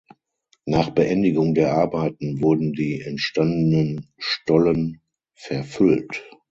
[0.65, 4.99] Nach Beendigung der Arbeiten wurden die entstandenen Stollen
[5.35, 6.27] verfüllt.